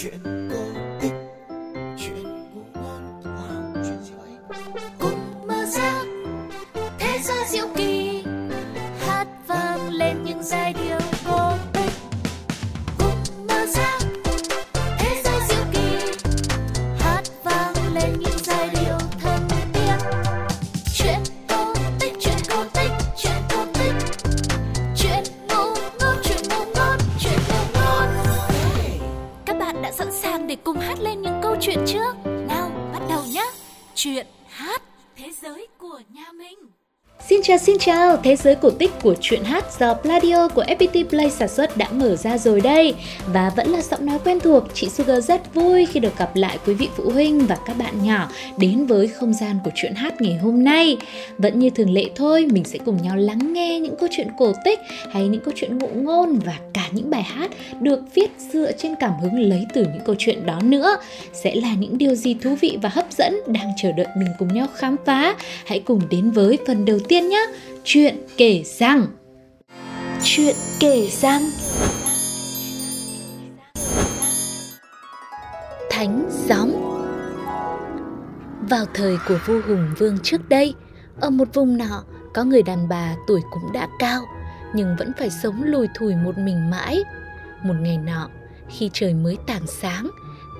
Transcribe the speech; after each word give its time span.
chuyện 0.00 0.48
cổ 0.50 0.67
chuyện 31.68 31.84
trước. 31.86 32.16
Nào 32.48 32.70
bắt 32.92 33.02
đầu 33.08 33.22
nhé 33.32 33.44
chuyện 33.94 34.26
hát 34.48 34.82
thế 35.16 35.32
giới 35.42 35.66
của 35.78 36.00
nhà 36.08 36.32
mình 36.32 36.58
Xin 37.38 37.44
chào 37.44 37.58
xin 37.58 37.78
chào, 37.78 38.16
thế 38.16 38.36
giới 38.36 38.54
cổ 38.54 38.70
tích 38.70 38.90
của 39.02 39.14
truyện 39.20 39.44
hát 39.44 39.64
do 39.78 39.94
Pladio 39.94 40.48
của 40.48 40.62
FPT 40.62 41.08
Play 41.08 41.30
sản 41.30 41.48
xuất 41.48 41.76
đã 41.76 41.88
mở 41.90 42.16
ra 42.16 42.38
rồi 42.38 42.60
đây. 42.60 42.94
Và 43.26 43.50
vẫn 43.56 43.68
là 43.70 43.82
giọng 43.82 44.06
nói 44.06 44.18
quen 44.24 44.40
thuộc, 44.40 44.64
chị 44.74 44.88
Sugar 44.88 45.28
rất 45.28 45.54
vui 45.54 45.86
khi 45.86 46.00
được 46.00 46.18
gặp 46.18 46.36
lại 46.36 46.58
quý 46.66 46.74
vị 46.74 46.88
phụ 46.96 47.10
huynh 47.10 47.46
và 47.46 47.58
các 47.66 47.76
bạn 47.78 48.04
nhỏ 48.04 48.28
đến 48.56 48.86
với 48.86 49.08
không 49.08 49.32
gian 49.32 49.58
của 49.64 49.70
truyện 49.74 49.94
hát 49.94 50.20
ngày 50.20 50.34
hôm 50.42 50.64
nay. 50.64 50.96
Vẫn 51.38 51.58
như 51.58 51.70
thường 51.70 51.90
lệ 51.90 52.04
thôi, 52.16 52.46
mình 52.52 52.64
sẽ 52.64 52.78
cùng 52.84 53.02
nhau 53.02 53.16
lắng 53.16 53.52
nghe 53.52 53.80
những 53.80 53.96
câu 53.96 54.08
chuyện 54.12 54.28
cổ 54.38 54.52
tích 54.64 54.78
hay 55.10 55.28
những 55.28 55.40
câu 55.40 55.54
chuyện 55.56 55.78
ngụ 55.78 55.88
ngôn 55.94 56.38
và 56.44 56.58
cả 56.74 56.88
những 56.92 57.10
bài 57.10 57.22
hát 57.22 57.50
được 57.80 58.00
viết 58.14 58.30
dựa 58.52 58.72
trên 58.72 58.94
cảm 59.00 59.12
hứng 59.22 59.40
lấy 59.40 59.66
từ 59.74 59.82
những 59.82 60.04
câu 60.04 60.14
chuyện 60.18 60.46
đó 60.46 60.60
nữa. 60.62 60.96
Sẽ 61.32 61.54
là 61.54 61.74
những 61.74 61.98
điều 61.98 62.14
gì 62.14 62.34
thú 62.34 62.56
vị 62.60 62.78
và 62.82 62.88
hấp 62.88 63.06
dẫn 63.12 63.40
đang 63.46 63.72
chờ 63.76 63.92
đợi 63.92 64.06
mình 64.16 64.28
cùng 64.38 64.54
nhau 64.54 64.66
khám 64.74 64.96
phá. 65.06 65.36
Hãy 65.66 65.80
cùng 65.80 66.00
đến 66.10 66.30
với 66.30 66.58
phần 66.66 66.84
đầu 66.84 66.98
tiên 67.08 67.27
nhé 67.28 67.46
Chuyện 67.84 68.16
kể 68.36 68.62
rằng. 68.64 69.06
Chuyện 70.22 70.56
kể 70.80 71.08
rằng. 71.10 71.42
Thánh 75.90 76.28
gióng. 76.48 76.84
Vào 78.70 78.84
thời 78.94 79.18
của 79.28 79.38
vua 79.46 79.60
Hùng 79.68 79.94
Vương 79.98 80.18
trước 80.22 80.48
đây 80.48 80.74
Ở 81.20 81.30
một 81.30 81.48
vùng 81.54 81.78
nọ 81.78 82.04
có 82.34 82.44
người 82.44 82.62
đàn 82.62 82.88
bà 82.88 83.14
tuổi 83.26 83.40
cũng 83.50 83.72
đã 83.72 83.88
cao 83.98 84.22
Nhưng 84.74 84.96
vẫn 84.98 85.12
phải 85.18 85.30
sống 85.42 85.62
lùi 85.64 85.86
thủi 85.94 86.14
một 86.14 86.38
mình 86.38 86.70
mãi. 86.70 87.04
Một 87.62 87.74
ngày 87.80 87.98
nọ 87.98 88.28
khi 88.68 88.90
trời 88.92 89.14
mới 89.14 89.36
tảng 89.46 89.66
sáng 89.66 90.10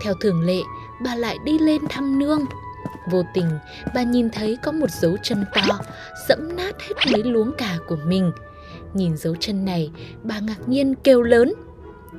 Theo 0.03 0.14
thường 0.20 0.41
lệ 0.41 0.60
bà 1.05 1.14
lại 1.14 1.36
đi 1.44 1.58
lên 1.58 1.82
thăm 1.88 2.19
nương 2.19 2.44
Vô 3.11 3.23
tình, 3.34 3.51
bà 3.95 4.03
nhìn 4.03 4.31
thấy 4.31 4.59
có 4.62 4.73
một 4.73 4.91
dấu 4.91 5.17
chân 5.23 5.45
to, 5.55 5.78
dẫm 6.28 6.56
nát 6.56 6.77
hết 6.81 7.12
mấy 7.12 7.23
luống 7.25 7.53
cà 7.59 7.78
của 7.89 7.97
mình. 8.06 8.33
Nhìn 8.95 9.17
dấu 9.17 9.34
chân 9.41 9.65
này, 9.65 9.91
bà 10.23 10.41
ngạc 10.41 10.69
nhiên 10.69 10.95
kêu 10.95 11.23
lớn. 11.23 11.55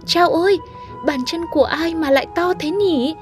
Chao 0.06 0.30
ơi, 0.30 0.58
bàn 1.06 1.20
chân 1.26 1.42
của 1.52 1.64
ai 1.64 1.96
mà 1.96 2.12
lại 2.12 2.28
to 2.36 2.54
thế 2.60 2.70
nhỉ? 2.70 3.16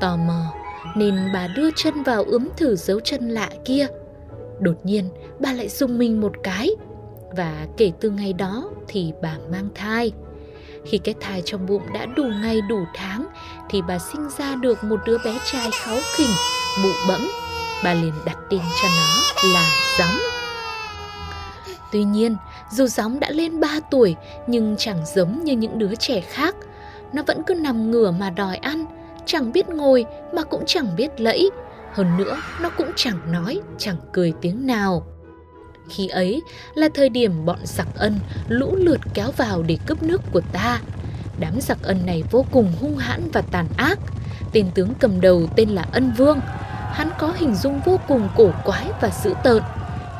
Tò 0.00 0.16
mò, 0.16 0.52
nên 0.96 1.14
bà 1.34 1.46
đưa 1.46 1.70
chân 1.76 2.02
vào 2.02 2.24
ướm 2.24 2.48
thử 2.56 2.76
dấu 2.76 3.00
chân 3.00 3.28
lạ 3.28 3.48
kia. 3.64 3.86
Đột 4.60 4.76
nhiên, 4.84 5.08
bà 5.38 5.52
lại 5.52 5.68
dùng 5.68 5.98
mình 5.98 6.20
một 6.20 6.32
cái. 6.42 6.70
Và 7.36 7.66
kể 7.76 7.92
từ 8.00 8.10
ngày 8.10 8.32
đó 8.32 8.70
thì 8.88 9.12
bà 9.22 9.36
mang 9.52 9.68
thai. 9.74 10.12
Khi 10.84 10.98
cái 10.98 11.14
thai 11.20 11.42
trong 11.44 11.66
bụng 11.66 11.82
đã 11.94 12.06
đủ 12.06 12.24
ngày 12.42 12.60
đủ 12.68 12.84
tháng 12.94 13.26
thì 13.70 13.82
bà 13.88 13.98
sinh 13.98 14.28
ra 14.38 14.54
được 14.54 14.84
một 14.84 15.00
đứa 15.06 15.18
bé 15.24 15.38
trai 15.52 15.70
kháu 15.72 15.98
khỉnh, 16.16 16.30
bụ 16.82 16.88
bẫm. 17.08 17.30
Bà 17.84 17.94
liền 17.94 18.12
đặt 18.24 18.36
tên 18.50 18.60
cho 18.82 18.88
nó 18.88 19.22
là 19.52 19.70
Gióng. 19.98 20.18
Tuy 21.92 22.04
nhiên, 22.04 22.36
dù 22.70 22.86
Gióng 22.86 23.20
đã 23.20 23.30
lên 23.30 23.60
3 23.60 23.80
tuổi 23.90 24.16
nhưng 24.46 24.76
chẳng 24.78 25.06
giống 25.14 25.44
như 25.44 25.52
những 25.52 25.78
đứa 25.78 25.94
trẻ 25.94 26.20
khác. 26.20 26.54
Nó 27.12 27.22
vẫn 27.26 27.42
cứ 27.46 27.54
nằm 27.54 27.90
ngửa 27.90 28.10
mà 28.10 28.30
đòi 28.30 28.56
ăn, 28.56 28.84
chẳng 29.26 29.52
biết 29.52 29.68
ngồi 29.68 30.04
mà 30.32 30.42
cũng 30.42 30.64
chẳng 30.66 30.96
biết 30.96 31.20
lẫy. 31.20 31.50
Hơn 31.92 32.16
nữa, 32.16 32.42
nó 32.60 32.70
cũng 32.70 32.90
chẳng 32.96 33.32
nói, 33.32 33.60
chẳng 33.78 33.96
cười 34.12 34.32
tiếng 34.40 34.66
nào. 34.66 35.06
Khi 35.88 36.08
ấy 36.08 36.42
là 36.74 36.88
thời 36.94 37.08
điểm 37.08 37.44
bọn 37.44 37.58
giặc 37.64 37.88
ân 37.94 38.18
lũ 38.48 38.76
lượt 38.76 39.00
kéo 39.14 39.30
vào 39.36 39.62
để 39.62 39.78
cướp 39.86 40.02
nước 40.02 40.22
của 40.32 40.40
ta. 40.52 40.80
Đám 41.40 41.60
giặc 41.60 41.82
ân 41.82 42.06
này 42.06 42.22
vô 42.30 42.44
cùng 42.52 42.72
hung 42.80 42.96
hãn 42.96 43.30
và 43.32 43.42
tàn 43.50 43.66
ác. 43.76 43.98
Tên 44.52 44.70
tướng 44.74 44.94
cầm 45.00 45.20
đầu 45.20 45.46
tên 45.56 45.68
là 45.68 45.84
Ân 45.92 46.12
Vương. 46.12 46.40
Hắn 46.92 47.10
có 47.18 47.32
hình 47.36 47.54
dung 47.54 47.80
vô 47.84 48.00
cùng 48.08 48.28
cổ 48.36 48.50
quái 48.64 48.86
và 49.00 49.10
dữ 49.22 49.34
tợn. 49.42 49.62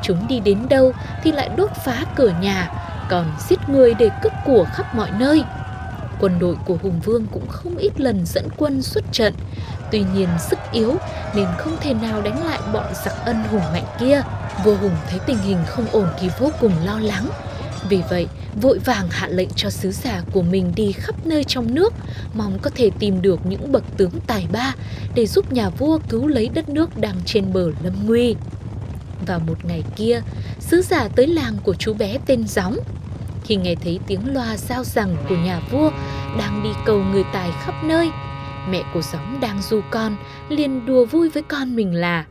Chúng 0.01 0.27
đi 0.27 0.39
đến 0.39 0.69
đâu 0.69 0.91
thì 1.23 1.31
lại 1.31 1.49
đốt 1.57 1.69
phá 1.85 2.05
cửa 2.15 2.33
nhà, 2.41 2.71
còn 3.09 3.25
giết 3.49 3.69
người 3.69 3.93
để 3.93 4.09
cướp 4.21 4.33
của 4.45 4.65
khắp 4.73 4.95
mọi 4.95 5.09
nơi. 5.19 5.43
Quân 6.19 6.39
đội 6.39 6.55
của 6.65 6.77
Hùng 6.83 6.99
Vương 6.99 7.25
cũng 7.27 7.47
không 7.47 7.77
ít 7.77 7.99
lần 7.99 8.25
dẫn 8.25 8.47
quân 8.57 8.81
xuất 8.81 9.03
trận. 9.11 9.33
Tuy 9.91 10.03
nhiên 10.13 10.29
sức 10.39 10.59
yếu 10.71 10.95
nên 11.35 11.47
không 11.57 11.77
thể 11.81 11.93
nào 11.93 12.21
đánh 12.21 12.45
lại 12.45 12.59
bọn 12.73 12.85
giặc 13.05 13.13
ân 13.25 13.43
hùng 13.43 13.73
mạnh 13.73 13.85
kia. 13.99 14.21
Vua 14.63 14.75
Hùng 14.75 14.95
thấy 15.09 15.19
tình 15.25 15.37
hình 15.37 15.57
không 15.67 15.85
ổn 15.91 16.07
thì 16.19 16.29
vô 16.39 16.49
cùng 16.59 16.71
lo 16.85 16.99
lắng. 16.99 17.27
Vì 17.89 18.01
vậy, 18.09 18.27
vội 18.61 18.79
vàng 18.79 19.07
hạ 19.09 19.27
lệnh 19.27 19.49
cho 19.55 19.69
sứ 19.69 19.91
giả 19.91 20.21
của 20.31 20.41
mình 20.41 20.71
đi 20.75 20.91
khắp 20.91 21.15
nơi 21.25 21.43
trong 21.43 21.75
nước, 21.75 21.93
mong 22.33 22.59
có 22.61 22.69
thể 22.75 22.89
tìm 22.99 23.21
được 23.21 23.45
những 23.45 23.71
bậc 23.71 23.83
tướng 23.97 24.11
tài 24.27 24.47
ba 24.51 24.75
để 25.15 25.27
giúp 25.27 25.53
nhà 25.53 25.69
vua 25.69 25.99
cứu 26.09 26.27
lấy 26.27 26.49
đất 26.53 26.69
nước 26.69 26.97
đang 26.97 27.15
trên 27.25 27.53
bờ 27.53 27.71
lâm 27.83 27.93
nguy. 28.05 28.35
Vào 29.27 29.39
một 29.39 29.65
ngày 29.65 29.83
kia, 29.95 30.21
sứ 30.59 30.81
giả 30.81 31.07
tới 31.15 31.27
làng 31.27 31.57
của 31.63 31.73
chú 31.73 31.93
bé 31.93 32.17
tên 32.25 32.47
Gióng. 32.47 32.77
Khi 33.43 33.55
nghe 33.55 33.75
thấy 33.75 33.99
tiếng 34.07 34.33
loa 34.33 34.57
giao 34.57 34.83
rằng 34.83 35.15
của 35.29 35.35
nhà 35.35 35.61
vua 35.71 35.91
đang 36.37 36.63
đi 36.63 36.69
cầu 36.85 37.03
người 37.03 37.23
tài 37.33 37.51
khắp 37.51 37.83
nơi, 37.83 38.09
mẹ 38.69 38.83
của 38.93 39.01
Gióng 39.01 39.39
đang 39.39 39.61
du 39.61 39.81
con 39.91 40.15
liền 40.49 40.85
đùa 40.85 41.05
vui 41.05 41.29
với 41.29 41.43
con 41.43 41.75
mình 41.75 41.93
là 41.93 42.25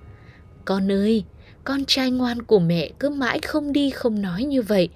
Con 0.65 0.93
ơi, 0.93 1.25
con 1.71 1.85
trai 1.85 2.11
ngoan 2.11 2.43
của 2.43 2.59
mẹ 2.59 2.91
cứ 2.99 3.11
mãi 3.11 3.39
không 3.39 3.73
đi 3.73 3.91
không 3.91 4.23
nói 4.23 4.45
như 4.45 4.63
vậy. 4.63 4.89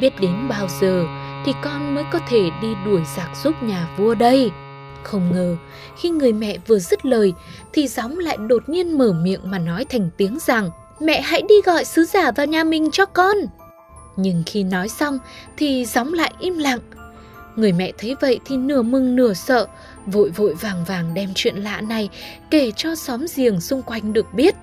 Biết 0.00 0.20
đến 0.20 0.48
bao 0.48 0.68
giờ 0.80 1.04
thì 1.44 1.52
con 1.62 1.94
mới 1.94 2.04
có 2.12 2.18
thể 2.28 2.50
đi 2.62 2.68
đuổi 2.84 3.00
giặc 3.16 3.36
giúp 3.42 3.54
nhà 3.62 3.88
vua 3.96 4.14
đây. 4.14 4.50
Không 5.02 5.32
ngờ, 5.32 5.56
khi 5.96 6.10
người 6.10 6.32
mẹ 6.32 6.56
vừa 6.66 6.78
dứt 6.78 7.06
lời 7.06 7.32
thì 7.72 7.88
gióng 7.88 8.18
lại 8.18 8.36
đột 8.36 8.68
nhiên 8.68 8.98
mở 8.98 9.12
miệng 9.12 9.40
mà 9.44 9.58
nói 9.58 9.84
thành 9.84 10.10
tiếng 10.16 10.38
rằng 10.46 10.70
Mẹ 11.00 11.20
hãy 11.20 11.42
đi 11.48 11.54
gọi 11.64 11.84
sứ 11.84 12.04
giả 12.04 12.30
vào 12.30 12.46
nhà 12.46 12.64
mình 12.64 12.90
cho 12.92 13.06
con. 13.06 13.36
Nhưng 14.16 14.42
khi 14.46 14.64
nói 14.64 14.88
xong 14.88 15.18
thì 15.56 15.84
gióng 15.84 16.12
lại 16.12 16.32
im 16.40 16.58
lặng. 16.58 16.80
Người 17.56 17.72
mẹ 17.72 17.92
thấy 17.98 18.16
vậy 18.20 18.40
thì 18.44 18.56
nửa 18.56 18.82
mừng 18.82 19.16
nửa 19.16 19.34
sợ, 19.34 19.66
vội 20.06 20.30
vội 20.30 20.54
vàng 20.54 20.84
vàng 20.84 21.14
đem 21.14 21.28
chuyện 21.34 21.56
lạ 21.56 21.80
này 21.80 22.08
kể 22.50 22.70
cho 22.76 22.94
xóm 22.94 23.26
giềng 23.36 23.60
xung 23.60 23.82
quanh 23.82 24.12
được 24.12 24.34
biết. 24.34 24.54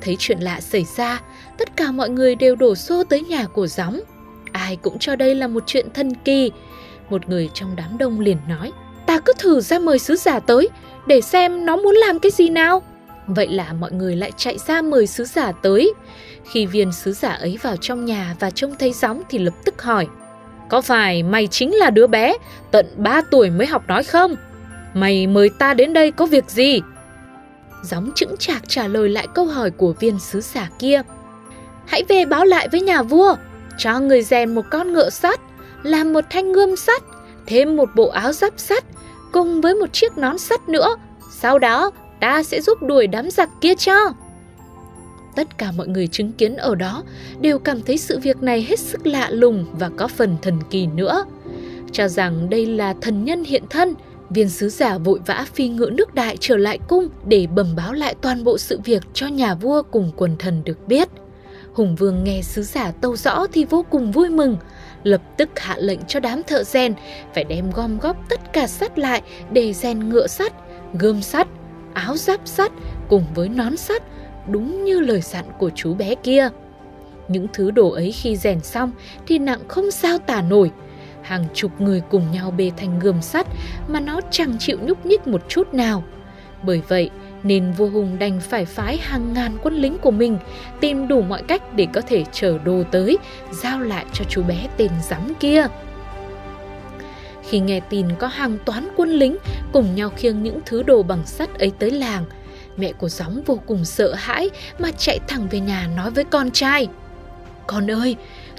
Thấy 0.00 0.16
chuyện 0.18 0.38
lạ 0.40 0.60
xảy 0.60 0.84
ra, 0.96 1.20
tất 1.58 1.76
cả 1.76 1.92
mọi 1.92 2.08
người 2.08 2.34
đều 2.34 2.56
đổ 2.56 2.74
xô 2.74 3.04
tới 3.04 3.20
nhà 3.20 3.46
của 3.46 3.66
gióng. 3.66 4.00
Ai 4.52 4.76
cũng 4.76 4.98
cho 4.98 5.16
đây 5.16 5.34
là 5.34 5.48
một 5.48 5.62
chuyện 5.66 5.86
thần 5.94 6.14
kỳ. 6.14 6.50
Một 7.10 7.28
người 7.28 7.50
trong 7.54 7.76
đám 7.76 7.98
đông 7.98 8.20
liền 8.20 8.38
nói, 8.48 8.72
ta 9.06 9.20
cứ 9.20 9.32
thử 9.38 9.60
ra 9.60 9.78
mời 9.78 9.98
sứ 9.98 10.16
giả 10.16 10.40
tới, 10.40 10.68
để 11.06 11.20
xem 11.20 11.66
nó 11.66 11.76
muốn 11.76 11.94
làm 11.94 12.18
cái 12.18 12.32
gì 12.32 12.48
nào. 12.48 12.82
Vậy 13.26 13.48
là 13.48 13.72
mọi 13.72 13.92
người 13.92 14.16
lại 14.16 14.32
chạy 14.36 14.58
ra 14.58 14.82
mời 14.82 15.06
sứ 15.06 15.24
giả 15.24 15.52
tới. 15.52 15.94
Khi 16.50 16.66
viên 16.66 16.92
sứ 16.92 17.12
giả 17.12 17.28
ấy 17.28 17.58
vào 17.62 17.76
trong 17.76 18.04
nhà 18.04 18.36
và 18.40 18.50
trông 18.50 18.74
thấy 18.78 18.92
gióng 18.92 19.22
thì 19.28 19.38
lập 19.38 19.54
tức 19.64 19.82
hỏi, 19.82 20.06
có 20.68 20.80
phải 20.80 21.22
mày 21.22 21.46
chính 21.46 21.74
là 21.74 21.90
đứa 21.90 22.06
bé, 22.06 22.34
tận 22.70 22.86
3 22.96 23.22
tuổi 23.30 23.50
mới 23.50 23.66
học 23.66 23.82
nói 23.88 24.04
không? 24.04 24.36
Mày 24.94 25.26
mời 25.26 25.48
ta 25.48 25.74
đến 25.74 25.92
đây 25.92 26.10
có 26.10 26.26
việc 26.26 26.50
gì? 26.50 26.80
Gióng 27.86 28.10
chững 28.14 28.36
chạc 28.36 28.68
trả 28.68 28.88
lời 28.88 29.08
lại 29.08 29.26
câu 29.34 29.44
hỏi 29.44 29.70
của 29.70 29.92
viên 29.92 30.18
sứ 30.18 30.40
giả 30.40 30.70
kia. 30.78 31.02
Hãy 31.86 32.02
về 32.08 32.24
báo 32.24 32.44
lại 32.44 32.68
với 32.68 32.80
nhà 32.80 33.02
vua, 33.02 33.36
cho 33.78 34.00
người 34.00 34.22
rèn 34.22 34.54
một 34.54 34.64
con 34.70 34.92
ngựa 34.92 35.10
sắt, 35.10 35.40
làm 35.82 36.12
một 36.12 36.24
thanh 36.30 36.52
gươm 36.52 36.76
sắt, 36.76 37.02
thêm 37.46 37.76
một 37.76 37.88
bộ 37.94 38.08
áo 38.08 38.32
giáp 38.32 38.52
sắt, 38.56 38.84
cùng 39.32 39.60
với 39.60 39.74
một 39.74 39.92
chiếc 39.92 40.18
nón 40.18 40.38
sắt 40.38 40.68
nữa. 40.68 40.96
Sau 41.30 41.58
đó, 41.58 41.90
ta 42.20 42.42
sẽ 42.42 42.60
giúp 42.60 42.82
đuổi 42.82 43.06
đám 43.06 43.30
giặc 43.30 43.48
kia 43.60 43.74
cho. 43.74 44.12
Tất 45.36 45.58
cả 45.58 45.72
mọi 45.76 45.88
người 45.88 46.06
chứng 46.06 46.32
kiến 46.32 46.56
ở 46.56 46.74
đó 46.74 47.02
đều 47.40 47.58
cảm 47.58 47.82
thấy 47.82 47.98
sự 47.98 48.18
việc 48.18 48.42
này 48.42 48.66
hết 48.68 48.78
sức 48.78 49.06
lạ 49.06 49.30
lùng 49.30 49.66
và 49.78 49.90
có 49.96 50.08
phần 50.08 50.36
thần 50.42 50.58
kỳ 50.70 50.86
nữa. 50.86 51.24
Cho 51.92 52.08
rằng 52.08 52.50
đây 52.50 52.66
là 52.66 52.94
thần 53.00 53.24
nhân 53.24 53.44
hiện 53.44 53.62
thân, 53.70 53.94
viên 54.30 54.48
sứ 54.48 54.68
giả 54.68 54.98
vội 54.98 55.20
vã 55.26 55.46
phi 55.54 55.68
ngựa 55.68 55.90
nước 55.90 56.14
đại 56.14 56.36
trở 56.40 56.56
lại 56.56 56.78
cung 56.88 57.08
để 57.26 57.46
bẩm 57.46 57.76
báo 57.76 57.92
lại 57.92 58.14
toàn 58.20 58.44
bộ 58.44 58.58
sự 58.58 58.80
việc 58.84 59.02
cho 59.14 59.26
nhà 59.26 59.54
vua 59.54 59.82
cùng 59.82 60.12
quần 60.16 60.36
thần 60.36 60.64
được 60.64 60.88
biết. 60.88 61.08
Hùng 61.72 61.96
vương 61.96 62.24
nghe 62.24 62.42
sứ 62.42 62.62
giả 62.62 62.92
tâu 63.00 63.16
rõ 63.16 63.46
thì 63.52 63.64
vô 63.64 63.84
cùng 63.90 64.12
vui 64.12 64.30
mừng, 64.30 64.56
lập 65.02 65.22
tức 65.36 65.48
hạ 65.56 65.76
lệnh 65.78 66.04
cho 66.08 66.20
đám 66.20 66.42
thợ 66.42 66.64
rèn 66.64 66.94
phải 67.34 67.44
đem 67.44 67.70
gom 67.70 67.98
góp 67.98 68.16
tất 68.28 68.52
cả 68.52 68.66
sắt 68.66 68.98
lại 68.98 69.22
để 69.50 69.72
rèn 69.72 70.08
ngựa 70.08 70.26
sắt, 70.26 70.52
gươm 70.98 71.22
sắt, 71.22 71.48
áo 71.94 72.16
giáp 72.16 72.40
sắt 72.44 72.72
cùng 73.08 73.24
với 73.34 73.48
nón 73.48 73.76
sắt, 73.76 74.02
đúng 74.48 74.84
như 74.84 75.00
lời 75.00 75.20
dặn 75.20 75.44
của 75.58 75.70
chú 75.74 75.94
bé 75.94 76.14
kia. 76.14 76.48
Những 77.28 77.46
thứ 77.52 77.70
đồ 77.70 77.90
ấy 77.90 78.12
khi 78.12 78.36
rèn 78.36 78.60
xong 78.60 78.92
thì 79.26 79.38
nặng 79.38 79.60
không 79.68 79.90
sao 79.90 80.18
tả 80.18 80.42
nổi. 80.42 80.70
Hàng 81.26 81.44
chục 81.54 81.80
người 81.80 82.02
cùng 82.10 82.30
nhau 82.32 82.50
bê 82.50 82.70
thành 82.76 82.98
gươm 82.98 83.22
sắt 83.22 83.46
mà 83.88 84.00
nó 84.00 84.20
chẳng 84.30 84.56
chịu 84.58 84.78
nhúc 84.82 85.06
nhích 85.06 85.26
một 85.26 85.42
chút 85.48 85.74
nào. 85.74 86.04
Bởi 86.62 86.82
vậy, 86.88 87.10
nên 87.42 87.72
vua 87.72 87.88
Hùng 87.88 88.18
đành 88.18 88.40
phải 88.40 88.64
phái 88.64 88.96
hàng 88.96 89.32
ngàn 89.32 89.58
quân 89.62 89.74
lính 89.74 89.98
của 89.98 90.10
mình 90.10 90.38
tìm 90.80 91.08
đủ 91.08 91.22
mọi 91.22 91.42
cách 91.42 91.74
để 91.74 91.86
có 91.92 92.00
thể 92.00 92.24
chở 92.32 92.58
đồ 92.64 92.82
tới, 92.90 93.18
giao 93.50 93.80
lại 93.80 94.04
cho 94.12 94.24
chú 94.28 94.42
bé 94.42 94.68
tên 94.76 94.90
rắm 95.08 95.34
kia. 95.40 95.66
Khi 97.48 97.60
nghe 97.60 97.80
tin 97.80 98.06
có 98.18 98.26
hàng 98.26 98.58
toán 98.64 98.88
quân 98.96 99.10
lính 99.10 99.36
cùng 99.72 99.94
nhau 99.94 100.10
khiêng 100.16 100.42
những 100.42 100.60
thứ 100.66 100.82
đồ 100.82 101.02
bằng 101.02 101.26
sắt 101.26 101.58
ấy 101.58 101.72
tới 101.78 101.90
làng, 101.90 102.24
mẹ 102.76 102.92
của 102.92 103.08
gióng 103.08 103.42
vô 103.46 103.58
cùng 103.66 103.84
sợ 103.84 104.14
hãi 104.14 104.50
mà 104.78 104.90
chạy 104.90 105.18
thẳng 105.28 105.46
về 105.50 105.60
nhà 105.60 105.88
nói 105.96 106.10
với 106.10 106.24
con 106.24 106.50
trai. 106.50 106.88
Con 107.66 107.90
ơi, 107.90 108.16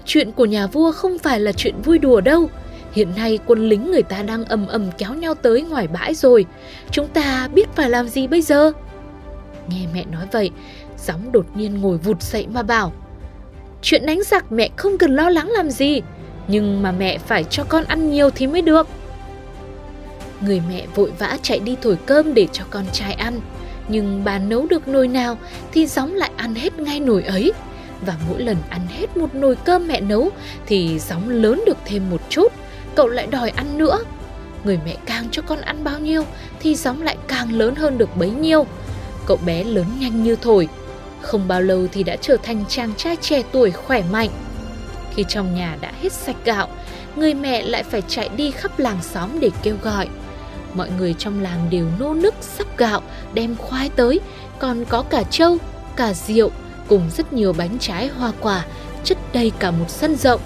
chuyện 0.08 0.32
của 0.32 0.44
nhà 0.44 0.66
vua 0.66 0.92
không 0.92 1.18
phải 1.18 1.40
là 1.40 1.52
chuyện 1.52 1.74
vui 1.84 1.98
đùa 1.98 2.20
đâu. 2.20 2.50
Hiện 2.92 3.08
nay 3.16 3.38
quân 3.46 3.68
lính 3.68 3.90
người 3.90 4.02
ta 4.02 4.22
đang 4.22 4.44
ầm 4.44 4.66
ầm 4.66 4.90
kéo 4.98 5.14
nhau 5.14 5.34
tới 5.34 5.62
ngoài 5.62 5.88
bãi 5.88 6.14
rồi. 6.14 6.46
Chúng 6.90 7.08
ta 7.08 7.48
biết 7.54 7.68
phải 7.74 7.90
làm 7.90 8.08
gì 8.08 8.26
bây 8.26 8.42
giờ? 8.42 8.72
Nghe 9.68 9.86
mẹ 9.94 10.04
nói 10.04 10.26
vậy, 10.32 10.50
gióng 10.98 11.32
đột 11.32 11.56
nhiên 11.56 11.80
ngồi 11.80 11.98
vụt 11.98 12.22
dậy 12.22 12.46
mà 12.54 12.62
bảo. 12.62 12.92
Chuyện 13.82 14.06
đánh 14.06 14.22
giặc 14.22 14.52
mẹ 14.52 14.68
không 14.76 14.98
cần 14.98 15.16
lo 15.16 15.30
lắng 15.30 15.50
làm 15.50 15.70
gì. 15.70 16.02
Nhưng 16.48 16.82
mà 16.82 16.92
mẹ 16.92 17.18
phải 17.18 17.44
cho 17.44 17.64
con 17.64 17.84
ăn 17.84 18.10
nhiều 18.10 18.30
thì 18.30 18.46
mới 18.46 18.62
được. 18.62 18.88
Người 20.40 20.62
mẹ 20.68 20.86
vội 20.94 21.12
vã 21.18 21.38
chạy 21.42 21.58
đi 21.58 21.76
thổi 21.82 21.96
cơm 22.06 22.34
để 22.34 22.46
cho 22.52 22.64
con 22.70 22.84
trai 22.92 23.12
ăn. 23.12 23.40
Nhưng 23.88 24.24
bà 24.24 24.38
nấu 24.38 24.66
được 24.66 24.88
nồi 24.88 25.08
nào 25.08 25.38
thì 25.72 25.86
gióng 25.86 26.14
lại 26.14 26.30
ăn 26.36 26.54
hết 26.54 26.78
ngay 26.78 27.00
nồi 27.00 27.22
ấy. 27.22 27.52
Và 28.06 28.14
mỗi 28.28 28.42
lần 28.42 28.56
ăn 28.68 28.86
hết 28.88 29.16
một 29.16 29.34
nồi 29.34 29.56
cơm 29.64 29.88
mẹ 29.88 30.00
nấu 30.00 30.30
thì 30.66 30.98
gióng 30.98 31.28
lớn 31.28 31.62
được 31.66 31.76
thêm 31.84 32.10
một 32.10 32.20
chút 32.28 32.52
cậu 32.94 33.08
lại 33.08 33.26
đòi 33.26 33.50
ăn 33.50 33.78
nữa. 33.78 33.98
Người 34.64 34.78
mẹ 34.84 34.96
càng 35.06 35.28
cho 35.30 35.42
con 35.42 35.60
ăn 35.60 35.84
bao 35.84 35.98
nhiêu 35.98 36.24
thì 36.60 36.74
gióng 36.74 37.02
lại 37.02 37.16
càng 37.28 37.52
lớn 37.52 37.74
hơn 37.74 37.98
được 37.98 38.16
bấy 38.16 38.30
nhiêu. 38.30 38.66
Cậu 39.26 39.36
bé 39.46 39.64
lớn 39.64 39.86
nhanh 39.98 40.22
như 40.22 40.36
thổi. 40.36 40.68
Không 41.20 41.48
bao 41.48 41.62
lâu 41.62 41.86
thì 41.92 42.02
đã 42.02 42.16
trở 42.16 42.36
thành 42.42 42.64
chàng 42.68 42.92
trai 42.96 43.16
trẻ 43.16 43.42
tuổi 43.52 43.70
khỏe 43.70 44.02
mạnh. 44.12 44.30
Khi 45.14 45.24
trong 45.28 45.54
nhà 45.54 45.76
đã 45.80 45.92
hết 46.02 46.12
sạch 46.12 46.36
gạo, 46.44 46.68
người 47.16 47.34
mẹ 47.34 47.62
lại 47.62 47.82
phải 47.82 48.02
chạy 48.08 48.28
đi 48.36 48.50
khắp 48.50 48.78
làng 48.78 48.98
xóm 49.02 49.40
để 49.40 49.50
kêu 49.62 49.76
gọi. 49.82 50.08
Mọi 50.74 50.90
người 50.98 51.14
trong 51.18 51.42
làng 51.42 51.66
đều 51.70 51.86
nô 51.98 52.14
nức 52.14 52.34
sắp 52.40 52.66
gạo, 52.76 53.02
đem 53.34 53.56
khoai 53.56 53.90
tới, 53.90 54.20
còn 54.58 54.84
có 54.84 55.02
cả 55.02 55.22
trâu, 55.22 55.58
cả 55.96 56.12
rượu, 56.12 56.50
cùng 56.88 57.10
rất 57.16 57.32
nhiều 57.32 57.52
bánh 57.52 57.76
trái 57.80 58.08
hoa 58.08 58.32
quả, 58.40 58.64
chất 59.04 59.18
đầy 59.32 59.52
cả 59.58 59.70
một 59.70 59.84
sân 59.88 60.16
rộng. 60.16 60.40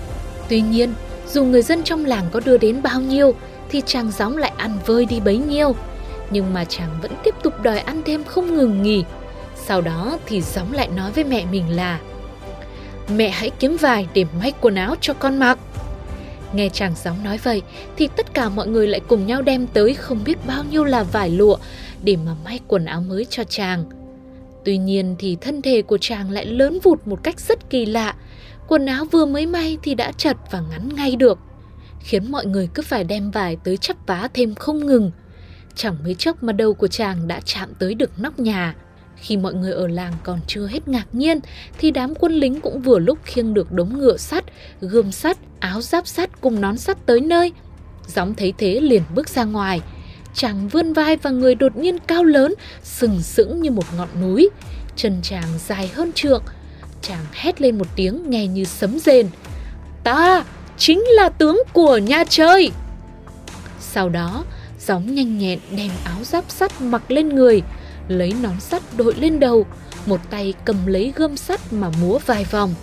Tuy 0.49 0.61
nhiên, 0.61 0.94
dù 1.29 1.44
người 1.44 1.62
dân 1.62 1.83
trong 1.83 2.05
làng 2.05 2.25
có 2.33 2.41
đưa 2.44 2.56
đến 2.56 2.83
bao 2.83 3.00
nhiêu 3.00 3.35
thì 3.69 3.83
chàng 3.87 4.11
gióng 4.11 4.37
lại 4.37 4.53
ăn 4.56 4.79
vơi 4.87 5.06
đi 5.06 5.21
bấy 5.21 5.39
nhiêu. 5.39 5.75
Nhưng 6.31 6.55
mà 6.55 6.65
chàng 6.65 6.99
vẫn 7.03 7.12
tiếp 7.25 7.35
tục 7.43 7.62
đòi 7.62 7.79
ăn 7.79 8.03
thêm 8.06 8.25
không 8.25 8.56
ngừng 8.56 8.83
nghỉ. 8.83 9.05
Sau 9.65 9.81
đó 9.81 10.19
thì 10.27 10.41
gióng 10.41 10.73
lại 10.73 10.89
nói 10.97 11.12
với 11.12 11.25
mẹ 11.25 11.44
mình 11.44 11.77
là 11.77 12.00
Mẹ 13.17 13.29
hãy 13.29 13.50
kiếm 13.59 13.77
vải 13.77 14.09
để 14.15 14.25
may 14.41 14.53
quần 14.61 14.75
áo 14.75 14.94
cho 15.00 15.15
con 15.15 15.39
mặc. 15.39 15.59
Nghe 16.53 16.69
chàng 16.69 16.94
gióng 17.05 17.25
nói 17.25 17.39
vậy 17.43 17.62
thì 17.97 18.09
tất 18.17 18.35
cả 18.35 18.49
mọi 18.49 18.67
người 18.67 18.87
lại 18.87 19.00
cùng 19.09 19.27
nhau 19.27 19.43
đem 19.43 19.67
tới 19.67 19.94
không 19.94 20.25
biết 20.25 20.47
bao 20.47 20.65
nhiêu 20.71 20.85
là 20.85 21.03
vải 21.03 21.31
lụa 21.31 21.56
để 22.03 22.17
mà 22.17 22.33
may 22.44 22.61
quần 22.69 22.85
áo 22.85 23.00
mới 23.00 23.27
cho 23.31 23.44
chàng. 23.44 23.85
Tuy 24.64 24.79
nhiên 24.79 25.17
thì 25.19 25.37
thân 25.41 25.62
thể 25.62 25.82
của 25.82 25.99
chàng 25.99 26.31
lại 26.31 26.47
lớn 26.47 26.79
vụt 26.82 27.06
một 27.06 27.23
cách 27.23 27.41
rất 27.41 27.70
kỳ 27.70 27.87
lạ, 27.87 28.14
quần 28.69 28.87
áo 28.87 29.05
vừa 29.05 29.26
mới 29.26 29.47
may 29.47 29.79
thì 29.82 29.94
đã 29.94 30.12
chật 30.12 30.37
và 30.50 30.62
ngắn 30.70 30.88
ngay 30.94 31.17
được, 31.17 31.38
khiến 32.00 32.32
mọi 32.32 32.47
người 32.47 32.69
cứ 32.75 32.82
phải 32.82 33.05
đem 33.05 33.31
vải 33.31 33.56
tới 33.64 33.76
chắp 33.76 34.06
vá 34.06 34.29
thêm 34.35 34.55
không 34.55 34.87
ngừng. 34.87 35.11
Chẳng 35.75 35.97
mấy 36.05 36.14
chốc 36.14 36.43
mà 36.43 36.53
đầu 36.53 36.75
của 36.75 36.88
chàng 36.88 37.29
đã 37.29 37.41
chạm 37.44 37.69
tới 37.79 37.94
được 37.94 38.11
nóc 38.19 38.38
nhà. 38.38 38.75
Khi 39.17 39.37
mọi 39.37 39.55
người 39.55 39.73
ở 39.73 39.87
làng 39.87 40.12
còn 40.25 40.41
chưa 40.47 40.67
hết 40.67 40.88
ngạc 40.88 41.06
nhiên 41.12 41.41
thì 41.79 41.91
đám 41.91 42.15
quân 42.15 42.32
lính 42.32 42.61
cũng 42.61 42.81
vừa 42.81 42.99
lúc 42.99 43.19
khiêng 43.25 43.55
được 43.55 43.73
đống 43.73 43.99
ngựa 43.99 44.17
sắt, 44.17 44.44
gươm 44.81 45.12
sắt, 45.12 45.38
áo 45.61 45.81
giáp 45.81 46.06
sắt 46.06 46.41
cùng 46.41 46.61
nón 46.61 46.79
sắt 46.79 47.06
tới 47.06 47.20
nơi. 47.20 47.53
Gióng 48.06 48.35
thấy 48.35 48.53
thế 48.58 48.81
liền 48.81 49.03
bước 49.15 49.29
ra 49.29 49.44
ngoài. 49.44 49.81
Chàng 50.34 50.69
vươn 50.69 50.93
vai 50.93 51.17
và 51.17 51.31
người 51.31 51.55
đột 51.55 51.76
nhiên 51.76 51.99
cao 52.06 52.25
lớn, 52.25 52.55
sừng 52.82 53.23
sững 53.23 53.62
như 53.62 53.70
một 53.70 53.84
ngọn 53.96 54.08
núi. 54.20 54.50
Chân 54.96 55.19
chàng 55.23 55.49
dài 55.69 55.90
hơn 55.94 56.12
trượng, 56.12 56.43
Chàng 57.02 57.26
hét 57.32 57.61
lên 57.61 57.79
một 57.79 57.87
tiếng 57.96 58.31
nghe 58.31 58.46
như 58.46 58.64
sấm 58.64 58.99
rền. 58.99 59.29
Ta 60.05 60.44
chính 60.79 61.02
là 61.17 61.29
tướng 61.29 61.62
của 61.73 61.99
nhà 61.99 62.25
chơi. 62.29 62.70
Sau 63.81 64.08
đó, 64.08 64.44
gióng 64.81 65.14
nhanh 65.14 65.38
nhẹn 65.38 65.58
đem 65.70 65.90
áo 66.05 66.25
giáp 66.25 66.50
sắt 66.50 66.81
mặc 66.81 67.11
lên 67.11 67.29
người, 67.29 67.62
lấy 68.08 68.32
nón 68.43 68.61
sắt 68.61 68.82
đội 68.96 69.14
lên 69.14 69.40
đầu, 69.40 69.67
một 70.06 70.20
tay 70.31 70.55
cầm 70.64 70.87
lấy 70.87 71.12
gươm 71.17 71.37
sắt 71.37 71.73
mà 71.73 71.90
múa 72.00 72.19
vài 72.26 72.44
vòng. 72.44 72.75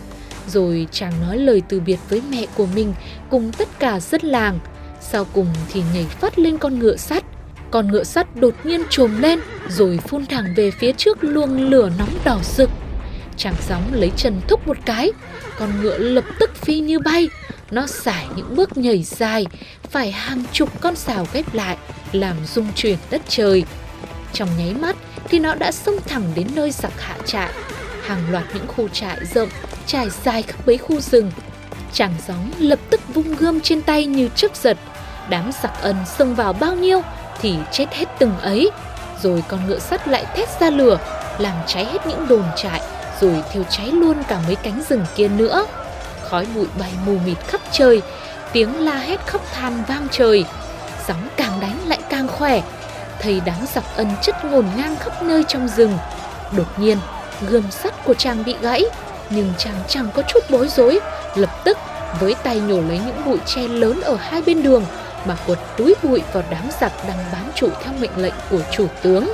Rồi 0.47 0.87
chàng 0.91 1.13
nói 1.21 1.37
lời 1.37 1.61
từ 1.69 1.79
biệt 1.79 1.99
với 2.09 2.21
mẹ 2.29 2.45
của 2.55 2.65
mình 2.75 2.93
cùng 3.29 3.51
tất 3.57 3.79
cả 3.79 3.99
dân 3.99 4.21
làng. 4.21 4.59
Sau 5.01 5.25
cùng 5.33 5.47
thì 5.71 5.83
nhảy 5.93 6.05
phát 6.05 6.39
lên 6.39 6.57
con 6.57 6.79
ngựa 6.79 6.95
sắt. 6.95 7.23
Con 7.71 7.91
ngựa 7.91 8.03
sắt 8.03 8.35
đột 8.35 8.53
nhiên 8.63 8.83
trồm 8.89 9.21
lên 9.21 9.39
rồi 9.69 9.99
phun 10.07 10.25
thẳng 10.25 10.53
về 10.55 10.71
phía 10.71 10.91
trước 10.91 11.17
luồng 11.21 11.69
lửa 11.69 11.89
nóng 11.97 12.19
đỏ 12.25 12.39
rực. 12.43 12.69
Chàng 13.37 13.55
sóng 13.59 13.83
lấy 13.91 14.11
chân 14.17 14.41
thúc 14.47 14.67
một 14.67 14.77
cái, 14.85 15.11
con 15.59 15.81
ngựa 15.81 15.97
lập 15.97 16.23
tức 16.39 16.55
phi 16.55 16.79
như 16.79 16.99
bay. 16.99 17.29
Nó 17.71 17.87
xải 17.87 18.27
những 18.35 18.55
bước 18.55 18.77
nhảy 18.77 19.03
dài, 19.03 19.45
phải 19.89 20.11
hàng 20.11 20.43
chục 20.51 20.81
con 20.81 20.95
xào 20.95 21.27
ghép 21.33 21.53
lại, 21.53 21.77
làm 22.11 22.35
rung 22.53 22.67
chuyển 22.75 22.97
đất 23.11 23.21
trời. 23.27 23.63
Trong 24.33 24.49
nháy 24.57 24.73
mắt 24.73 24.95
thì 25.29 25.39
nó 25.39 25.55
đã 25.55 25.71
xông 25.71 25.95
thẳng 26.07 26.23
đến 26.35 26.47
nơi 26.55 26.71
giặc 26.71 27.01
hạ 27.01 27.15
trại. 27.25 27.49
Hàng 28.01 28.31
loạt 28.31 28.43
những 28.53 28.67
khu 28.67 28.87
trại 28.87 29.25
rộng, 29.33 29.49
trải 29.85 30.09
dài 30.23 30.41
khắp 30.41 30.67
mấy 30.67 30.77
khu 30.77 30.99
rừng. 30.99 31.31
Chàng 31.93 32.13
gióng 32.27 32.51
lập 32.59 32.79
tức 32.89 33.01
vung 33.13 33.35
gươm 33.35 33.59
trên 33.59 33.81
tay 33.81 34.05
như 34.05 34.29
chớp 34.35 34.55
giật. 34.55 34.77
Đám 35.29 35.51
giặc 35.63 35.81
ân 35.81 35.95
xông 36.17 36.35
vào 36.35 36.53
bao 36.53 36.75
nhiêu 36.75 37.01
thì 37.41 37.55
chết 37.71 37.93
hết 37.93 38.05
từng 38.19 38.39
ấy. 38.41 38.71
Rồi 39.23 39.43
con 39.47 39.67
ngựa 39.67 39.79
sắt 39.79 40.07
lại 40.07 40.25
thét 40.35 40.49
ra 40.59 40.69
lửa, 40.69 40.99
làm 41.37 41.55
cháy 41.67 41.85
hết 41.85 42.07
những 42.07 42.27
đồn 42.27 42.43
trại 42.55 42.81
rồi 43.21 43.43
thiêu 43.51 43.63
cháy 43.69 43.91
luôn 43.91 44.23
cả 44.27 44.39
mấy 44.45 44.55
cánh 44.55 44.81
rừng 44.89 45.05
kia 45.15 45.27
nữa. 45.27 45.65
Khói 46.29 46.47
bụi 46.55 46.67
bay 46.79 46.91
mù 47.05 47.17
mịt 47.25 47.37
khắp 47.47 47.61
trời, 47.71 48.01
tiếng 48.53 48.85
la 48.85 48.95
hét 48.95 49.27
khóc 49.27 49.41
than 49.53 49.83
vang 49.87 50.07
trời. 50.11 50.45
Sóng 51.07 51.27
càng 51.37 51.59
đánh 51.59 51.77
lại 51.85 51.99
càng 52.09 52.27
khỏe, 52.27 52.61
thấy 53.19 53.41
đám 53.45 53.65
giặc 53.73 53.83
ân 53.95 54.07
chất 54.21 54.45
ngổn 54.45 54.65
ngang 54.77 54.95
khắp 54.95 55.23
nơi 55.23 55.43
trong 55.47 55.67
rừng. 55.67 55.97
Đột 56.57 56.79
nhiên, 56.79 56.97
gươm 57.49 57.71
sắt 57.71 58.05
của 58.05 58.13
chàng 58.13 58.43
bị 58.43 58.55
gãy, 58.61 58.83
nhưng 59.29 59.53
chàng 59.57 59.75
chẳng 59.87 60.07
có 60.13 60.21
chút 60.21 60.39
bối 60.49 60.67
rối, 60.67 60.99
lập 61.35 61.63
tức 61.63 61.77
với 62.19 62.35
tay 62.43 62.59
nhổ 62.59 62.81
lấy 62.81 62.99
những 63.05 63.25
bụi 63.25 63.37
tre 63.45 63.61
lớn 63.61 64.01
ở 64.01 64.15
hai 64.15 64.41
bên 64.41 64.63
đường 64.63 64.85
mà 65.25 65.35
quật 65.45 65.59
túi 65.77 65.95
bụi 66.03 66.21
vào 66.33 66.43
đám 66.49 66.63
giặc 66.81 66.91
đang 67.07 67.17
bám 67.31 67.45
trụ 67.55 67.69
theo 67.83 67.93
mệnh 67.99 68.17
lệnh 68.17 68.33
của 68.49 68.61
chủ 68.71 68.87
tướng. 69.01 69.29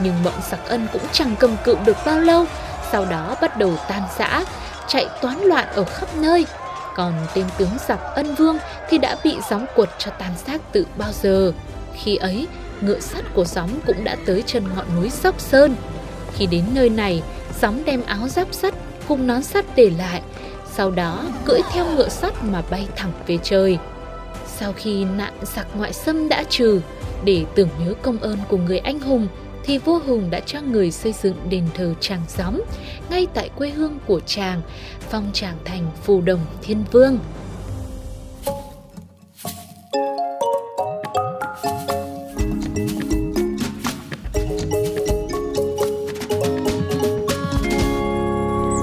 Nhưng 0.00 0.24
mộng 0.24 0.40
giặc 0.50 0.60
ân 0.68 0.86
cũng 0.92 1.02
chẳng 1.12 1.34
cầm 1.38 1.56
cự 1.64 1.76
được 1.84 1.96
bao 2.06 2.20
lâu 2.20 2.46
sau 2.92 3.04
đó 3.04 3.36
bắt 3.40 3.58
đầu 3.58 3.72
tan 3.88 4.02
rã, 4.18 4.44
chạy 4.88 5.06
toán 5.22 5.40
loạn 5.40 5.68
ở 5.74 5.84
khắp 5.84 6.08
nơi. 6.16 6.46
Còn 6.94 7.12
tên 7.34 7.44
tướng 7.58 7.76
giặc 7.88 8.00
ân 8.14 8.34
vương 8.34 8.58
thì 8.88 8.98
đã 8.98 9.16
bị 9.24 9.36
gióng 9.50 9.66
cuột 9.76 9.88
cho 9.98 10.10
tan 10.10 10.32
xác 10.46 10.60
từ 10.72 10.86
bao 10.96 11.12
giờ. 11.22 11.52
Khi 11.94 12.16
ấy, 12.16 12.46
ngựa 12.80 13.00
sắt 13.00 13.24
của 13.34 13.44
gióng 13.44 13.70
cũng 13.86 14.04
đã 14.04 14.16
tới 14.26 14.42
chân 14.46 14.64
ngọn 14.76 14.86
núi 14.96 15.10
Sóc 15.10 15.40
Sơn. 15.40 15.74
Khi 16.34 16.46
đến 16.46 16.64
nơi 16.74 16.90
này, 16.90 17.22
gióng 17.60 17.84
đem 17.84 18.02
áo 18.06 18.28
giáp 18.28 18.54
sắt 18.54 18.74
cùng 19.08 19.26
nón 19.26 19.42
sắt 19.42 19.64
để 19.76 19.90
lại, 19.98 20.22
sau 20.72 20.90
đó 20.90 21.18
cưỡi 21.44 21.60
theo 21.72 21.86
ngựa 21.86 22.08
sắt 22.08 22.44
mà 22.44 22.62
bay 22.70 22.88
thẳng 22.96 23.12
về 23.26 23.38
trời. 23.42 23.78
Sau 24.62 24.72
khi 24.72 25.04
nạn 25.04 25.32
giặc 25.42 25.66
ngoại 25.76 25.92
xâm 25.92 26.28
đã 26.28 26.44
trừ, 26.48 26.80
để 27.24 27.44
tưởng 27.54 27.68
nhớ 27.80 27.94
công 28.02 28.18
ơn 28.18 28.38
của 28.48 28.56
người 28.56 28.78
anh 28.78 29.00
hùng, 29.00 29.28
thì 29.64 29.78
vua 29.78 29.98
Hùng 29.98 30.30
đã 30.30 30.40
cho 30.40 30.60
người 30.60 30.90
xây 30.90 31.14
dựng 31.22 31.34
đền 31.48 31.64
thờ 31.74 31.94
Tràng 32.00 32.22
Gióng 32.28 32.60
ngay 33.10 33.26
tại 33.34 33.50
quê 33.56 33.70
hương 33.70 33.98
của 34.06 34.20
chàng, 34.26 34.62
phong 35.10 35.30
tràng 35.32 35.56
thành 35.64 35.86
Phù 36.02 36.20
Đồng 36.20 36.40
Thiên 36.62 36.84
Vương. 36.92 37.18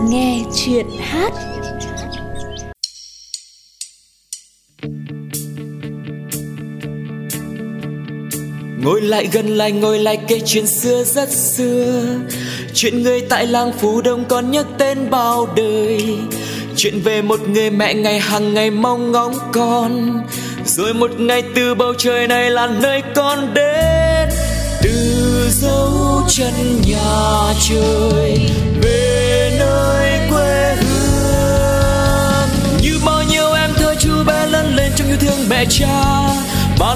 Nghe 0.10 0.44
chuyện 0.56 0.86
hát 1.00 1.34
ngồi 8.82 9.02
lại 9.02 9.28
gần 9.32 9.58
lại, 9.58 9.72
ngồi 9.72 10.00
lại 10.00 10.18
kể 10.28 10.40
chuyện 10.46 10.68
xưa, 10.68 11.04
rất 11.04 11.30
xưa. 11.30 12.04
Chuyện 12.74 13.04
người 13.04 13.22
tại 13.22 13.48
làng 13.48 13.72
phú 13.80 14.02
đông 14.02 14.26
còn 14.26 14.52
nhắc 14.52 14.66
tên 14.78 15.10
bao 15.10 15.48
đời. 15.56 16.18
Chuyện 16.76 17.02
về 17.02 17.22
một 17.22 17.50
người 17.50 17.70
mẹ 17.70 17.94
ngày 17.94 18.20
hàng 18.20 18.54
ngày 18.54 18.72
mong 18.72 19.12
ngóng 19.12 19.36
con. 19.54 20.22
Rồi 20.66 20.94
một 20.94 21.12
ngày 21.20 21.44
từ 21.56 21.76
bầu 21.76 21.94
trời 21.98 22.28
này 22.28 22.52
là 22.52 22.68
nơi 22.68 23.02
con 23.16 23.54
đến. 23.54 24.30
Từ 24.82 25.50
dấu 25.50 26.22
chân 26.28 26.82
nhà 26.88 27.54
trời 27.70 28.38
về 28.82 29.09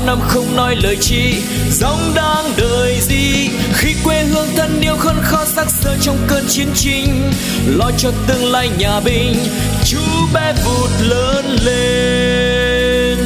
năm 0.05 0.19
không 0.27 0.55
nói 0.55 0.75
lời 0.75 0.97
chi 1.01 1.35
dòng 1.71 2.13
đang 2.15 2.45
đời 2.57 2.97
gì. 3.01 3.49
Khi 3.73 3.95
quê 4.03 4.23
hương 4.23 4.47
thân 4.55 4.81
yêu 4.81 4.95
khốn 4.97 5.15
khó 5.21 5.45
sắc 5.45 5.69
sơ 5.69 5.97
trong 6.01 6.17
cơn 6.27 6.43
chiến 6.47 6.67
tranh, 6.75 7.31
lo 7.65 7.91
cho 7.97 8.11
tương 8.27 8.51
lai 8.51 8.69
nhà 8.77 8.99
bình 8.99 9.35
chú 9.85 9.99
bé 10.33 10.53
vụt 10.65 10.89
lớn 11.01 11.45
lên. 11.65 13.17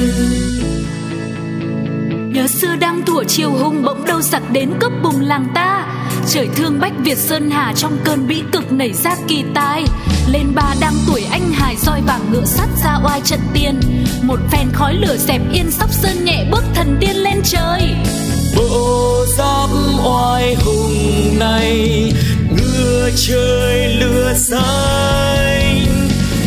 Nhớ 2.34 2.48
xưa 2.48 2.76
đang 2.76 3.06
thủa 3.06 3.24
chiều 3.24 3.52
hung 3.52 3.84
bỗng 3.84 4.06
đâu 4.06 4.22
giặc 4.22 4.52
đến 4.52 4.72
cướp 4.80 4.92
bùng 5.04 5.22
làng 5.22 5.48
ta. 5.56 5.86
Trời 6.30 6.50
thương 6.56 6.80
bách 6.80 6.94
việt 7.00 7.18
sơn 7.18 7.52
hà 7.52 7.74
trong 7.74 7.98
cơn 8.04 8.28
bĩ 8.28 8.42
cực 8.52 8.72
nảy 8.72 8.94
ra 8.94 9.16
kỳ 9.28 9.44
tai 9.56 9.84
lên 10.28 10.56
ba 10.56 10.67
vàng 12.18 12.32
ngựa 12.32 12.46
sắt 12.46 12.70
ra 12.84 13.00
oai 13.06 13.22
trận 13.26 13.40
tiên. 13.54 13.80
Một 14.22 14.40
phen 14.52 14.72
khói 14.74 14.94
lửa 14.94 15.18
dẹp 15.18 15.42
yên 15.54 15.72
sóc 15.72 15.90
sơn 15.92 16.26
nhẹ 16.26 16.46
bước 16.52 16.64
thần 16.76 16.98
tiên 17.02 17.16
lên 17.16 17.42
trời. 17.44 17.82
Bộ 18.56 19.26
giáp 19.38 19.70
oai 20.06 20.56
hùng 20.56 21.40
này, 21.40 22.12
ngựa 22.50 23.10
trời 23.28 23.96
lửa 23.96 24.34
xanh 24.36 25.88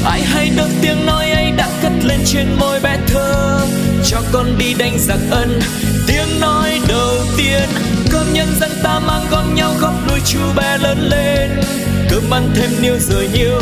ai 0.04 0.22
hay 0.22 0.50
được 0.56 0.68
tiếng 0.82 1.06
nói 1.06 1.30
ấy 1.30 1.50
đã 1.50 1.68
cất 1.82 1.92
lên 2.04 2.20
trên 2.26 2.46
môi 2.58 2.80
bé 2.80 2.98
thơ. 3.06 3.60
Cho 4.04 4.18
con 4.32 4.58
đi 4.58 4.74
đánh 4.74 4.98
giặc 4.98 5.18
ân, 5.30 5.60
tiếng 6.06 6.40
nói 6.40 6.80
đầu 6.88 7.16
tiên. 7.36 7.68
Cơm 8.10 8.32
nhân 8.32 8.48
dân 8.60 8.70
ta 8.82 9.00
mang 9.00 9.26
gom 9.30 9.54
nhau 9.54 9.74
góp 9.80 9.94
nuôi 10.08 10.20
chú 10.26 10.38
bé 10.56 10.78
lớn 10.78 10.98
lên. 11.10 11.50
Cơm 12.10 12.30
ăn 12.30 12.50
thêm 12.54 12.70
nhiều 12.82 12.98
rồi 12.98 13.28
nhiều 13.34 13.60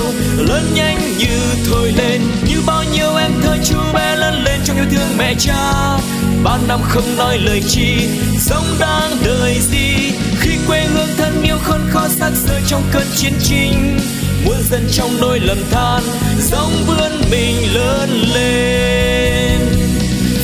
lớn 0.49 0.75
nhanh 0.75 0.99
như 1.19 1.39
thôi 1.71 1.93
lên, 1.97 2.23
như 2.49 2.63
bao 2.67 2.85
nhiêu 2.93 3.17
em 3.17 3.33
thơ 3.43 3.57
chú 3.65 3.77
bé 3.95 4.17
lớn 4.17 4.45
lên 4.45 4.61
trong 4.65 4.77
yêu 4.77 4.87
thương 4.91 5.19
mẹ 5.19 5.35
cha. 5.39 5.99
Bao 6.45 6.59
năm 6.69 6.81
không 6.89 7.17
nói 7.17 7.39
lời 7.39 7.63
chi 7.69 8.09
sống 8.41 8.65
đang 8.81 9.11
đời 9.25 9.61
gì? 9.61 10.13
Khi 10.41 10.51
quê 10.67 10.81
hương 10.81 11.09
thân 11.17 11.43
yêu 11.43 11.59
khốn 11.63 11.81
khó 11.91 12.09
xác 12.09 12.31
rơi 12.47 12.61
trong 12.67 12.83
cơn 12.93 13.07
chiến 13.17 13.33
tranh, 13.45 13.99
muôn 14.45 14.57
dân 14.71 14.89
trong 14.93 15.21
nỗi 15.21 15.41
lầm 15.41 15.59
than 15.71 16.03
sống 16.39 16.73
vươn 16.87 17.13
mình 17.31 17.75
lớn 17.75 18.11
lên. 18.35 19.59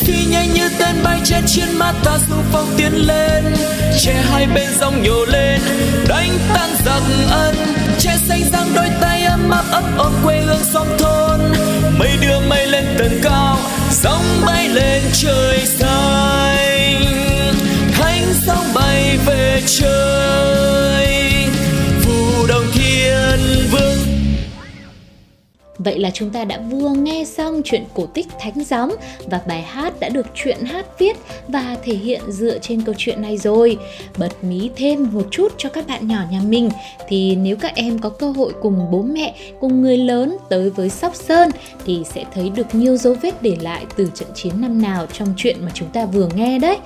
Khi 0.07 0.25
nhanh 0.31 0.53
như 0.55 0.69
tên 0.79 0.97
bay 1.03 1.21
trên 1.25 1.45
chiến 1.47 1.69
mã 1.79 1.93
ta 2.05 2.19
xung 2.29 2.45
phong 2.53 2.75
tiến 2.77 2.93
lên, 2.93 3.45
che 4.05 4.13
hai 4.13 4.47
bên 4.55 4.69
dòng 4.81 5.03
nhổ 5.03 5.25
lên, 5.25 5.61
đánh 6.09 6.39
tan 6.55 6.71
giặc 6.85 7.03
ân 7.31 7.55
che 7.99 8.11
xanh 8.29 8.45
giang 8.53 8.75
đôi 8.75 8.89
tay 9.01 9.23
ấm 9.23 9.51
áp 9.51 9.65
ấp 9.71 9.85
ôm 9.99 10.13
quê 10.25 10.37
hương 10.41 10.65
xóm 10.73 10.87
thôn. 10.99 11.41
Mây 11.99 12.17
đưa 12.21 12.41
mây 12.49 12.67
lên 12.67 12.85
tầng 12.99 13.21
cao 13.23 13.59
sóng 13.91 14.25
bay 14.47 14.69
lên 14.69 15.03
trời 15.13 15.67
xanh. 15.67 17.03
Thánh 17.93 18.35
sóng 18.47 18.75
bay 18.75 19.19
về 19.27 19.63
trời. 19.67 20.14
Vậy 25.85 25.99
là 25.99 26.11
chúng 26.11 26.31
ta 26.31 26.45
đã 26.45 26.61
vừa 26.71 26.91
nghe 26.91 27.25
xong 27.25 27.63
chuyện 27.65 27.85
cổ 27.95 28.07
tích 28.07 28.27
Thánh 28.41 28.65
Gióng 28.65 28.91
và 29.27 29.41
bài 29.47 29.63
hát 29.63 30.01
đã 30.01 30.09
được 30.09 30.27
chuyện 30.35 30.65
hát 30.65 30.87
viết 30.99 31.17
và 31.49 31.77
thể 31.83 31.95
hiện 31.95 32.21
dựa 32.29 32.59
trên 32.59 32.83
câu 32.83 32.95
chuyện 32.99 33.23
này 33.23 33.39
rồi. 33.39 33.79
Bật 34.19 34.45
mí 34.45 34.71
thêm 34.77 35.09
một 35.13 35.27
chút 35.31 35.53
cho 35.59 35.69
các 35.69 35.87
bạn 35.87 36.09
nhỏ 36.09 36.19
nhà 36.31 36.41
mình 36.41 36.71
thì 37.09 37.37
nếu 37.37 37.57
các 37.57 37.75
em 37.75 37.99
có 37.99 38.09
cơ 38.09 38.31
hội 38.31 38.53
cùng 38.63 38.91
bố 38.91 39.03
mẹ, 39.03 39.35
cùng 39.61 39.83
người 39.83 39.97
lớn 39.97 40.37
tới 40.49 40.71
với 40.71 40.91
Sóc 40.91 41.15
Sơn 41.15 41.51
thì 41.87 42.03
sẽ 42.15 42.25
thấy 42.35 42.49
được 42.49 42.75
nhiều 42.75 42.97
dấu 42.97 43.15
vết 43.23 43.43
để 43.43 43.57
lại 43.61 43.87
từ 43.97 44.11
trận 44.15 44.29
chiến 44.35 44.61
năm 44.61 44.83
nào 44.83 45.07
trong 45.13 45.35
chuyện 45.37 45.57
mà 45.65 45.71
chúng 45.75 45.89
ta 45.89 46.05
vừa 46.07 46.29
nghe 46.35 46.59
đấy. 46.59 46.77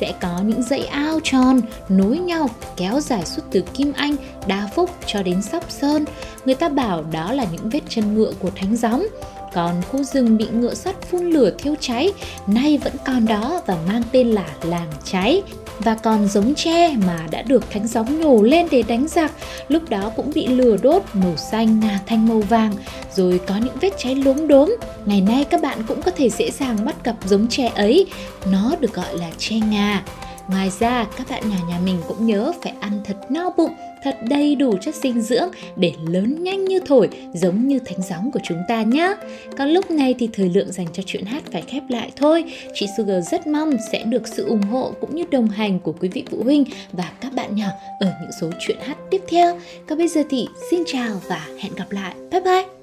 Sẽ 0.00 0.12
có 0.20 0.40
những 0.46 0.62
dãy 0.62 0.84
ao 0.84 1.20
tròn 1.24 1.60
nối 1.88 2.18
nhau 2.18 2.48
kéo 2.76 3.00
dài 3.00 3.26
suốt 3.26 3.42
từ 3.50 3.60
Kim 3.74 3.92
Anh, 3.92 4.16
Đa 4.46 4.68
Phúc 4.74 4.90
cho 5.06 5.22
đến 5.22 5.42
Sóc 5.42 5.70
Sơn. 5.70 6.04
Người 6.46 6.54
ta 6.54 6.68
bảo 6.68 7.04
đó 7.12 7.32
là 7.32 7.46
những 7.52 7.70
vết 7.70 7.80
chân 7.88 8.14
ngựa 8.14 8.32
của 8.38 8.50
thánh 8.56 8.76
gióng. 8.76 9.06
Còn 9.54 9.82
khu 9.90 10.04
rừng 10.04 10.36
bị 10.36 10.46
ngựa 10.52 10.74
sắt 10.74 11.02
phun 11.02 11.30
lửa 11.30 11.50
thiêu 11.58 11.74
cháy, 11.80 12.12
nay 12.46 12.78
vẫn 12.84 12.92
còn 13.06 13.26
đó 13.26 13.60
và 13.66 13.76
mang 13.88 14.02
tên 14.12 14.28
là 14.28 14.46
làng 14.62 14.90
cháy. 15.04 15.42
Và 15.78 15.94
còn 15.94 16.28
giống 16.28 16.54
tre 16.54 16.96
mà 17.06 17.26
đã 17.30 17.42
được 17.42 17.70
thánh 17.70 17.86
gióng 17.86 18.20
nhổ 18.20 18.42
lên 18.42 18.68
để 18.70 18.82
đánh 18.82 19.08
giặc, 19.08 19.32
lúc 19.68 19.90
đó 19.90 20.12
cũng 20.16 20.32
bị 20.34 20.46
lửa 20.46 20.76
đốt 20.82 21.02
màu 21.12 21.36
xanh 21.36 21.80
ngà 21.80 22.00
thanh 22.06 22.28
màu 22.28 22.40
vàng, 22.40 22.74
rồi 23.14 23.40
có 23.46 23.54
những 23.56 23.76
vết 23.80 23.90
cháy 23.98 24.14
lốm 24.14 24.48
đốm. 24.48 24.76
Ngày 25.06 25.20
nay 25.20 25.44
các 25.44 25.62
bạn 25.62 25.78
cũng 25.88 26.02
có 26.02 26.10
thể 26.10 26.30
dễ 26.30 26.50
dàng 26.50 26.84
bắt 26.84 27.04
gặp 27.04 27.16
giống 27.24 27.48
tre 27.48 27.68
ấy, 27.74 28.06
nó 28.52 28.72
được 28.80 28.94
gọi 28.94 29.18
là 29.18 29.30
tre 29.38 29.56
ngà. 29.56 30.04
Ngoài 30.48 30.70
ra, 30.78 31.06
các 31.16 31.26
bạn 31.30 31.50
nhỏ 31.50 31.56
nhà 31.68 31.78
mình 31.84 31.96
cũng 32.08 32.26
nhớ 32.26 32.52
phải 32.62 32.72
ăn 32.80 33.00
thật 33.04 33.16
no 33.30 33.50
bụng, 33.56 33.72
thật 34.04 34.16
đầy 34.28 34.54
đủ 34.54 34.76
chất 34.80 34.94
dinh 34.94 35.20
dưỡng 35.20 35.48
để 35.76 35.92
lớn 36.08 36.42
nhanh 36.42 36.64
như 36.64 36.80
thổi, 36.86 37.08
giống 37.34 37.68
như 37.68 37.78
thánh 37.78 38.02
gióng 38.02 38.30
của 38.30 38.40
chúng 38.44 38.58
ta 38.68 38.82
nhé. 38.82 39.14
Còn 39.58 39.68
lúc 39.68 39.90
này 39.90 40.14
thì 40.18 40.28
thời 40.32 40.48
lượng 40.48 40.72
dành 40.72 40.86
cho 40.92 41.02
chuyện 41.06 41.24
hát 41.24 41.42
phải 41.52 41.62
khép 41.62 41.82
lại 41.88 42.10
thôi. 42.16 42.44
Chị 42.74 42.86
Sugar 42.96 43.30
rất 43.30 43.46
mong 43.46 43.72
sẽ 43.92 44.02
được 44.04 44.28
sự 44.28 44.46
ủng 44.48 44.62
hộ 44.62 44.92
cũng 45.00 45.16
như 45.16 45.24
đồng 45.30 45.48
hành 45.48 45.80
của 45.80 45.92
quý 46.00 46.08
vị 46.08 46.24
phụ 46.30 46.42
huynh 46.42 46.64
và 46.92 47.12
các 47.20 47.32
bạn 47.32 47.56
nhỏ 47.56 47.68
ở 48.00 48.12
những 48.20 48.30
số 48.40 48.50
chuyện 48.58 48.78
hát 48.80 48.96
tiếp 49.10 49.22
theo. 49.28 49.58
Còn 49.88 49.98
bây 49.98 50.08
giờ 50.08 50.22
thì 50.30 50.46
xin 50.70 50.82
chào 50.86 51.20
và 51.28 51.46
hẹn 51.60 51.74
gặp 51.74 51.92
lại. 51.92 52.14
Bye 52.30 52.40
bye! 52.40 52.75